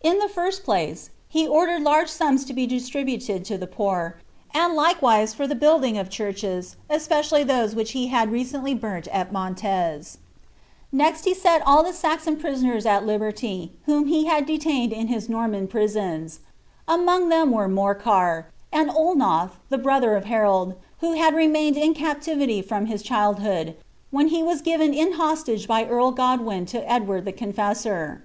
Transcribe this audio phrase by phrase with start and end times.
[0.00, 4.16] In the first place, he ordered large sums to be distributed to the poor,
[4.52, 9.32] ind likewise for the building of churches, especially those which he had recently burnt at
[9.32, 10.18] Mantes;
[10.90, 15.28] next he set all the Saxon prisoners at liberty irhom he had detained in his
[15.28, 16.40] Norman prisons;
[16.88, 21.94] among them were Mor car, and Ulnoth, the brother of Harold, who had remained in
[21.94, 23.76] captivity from his childhood,
[24.10, 28.24] when he was given in hostage by earl (rodwin to Gdward the Confessor.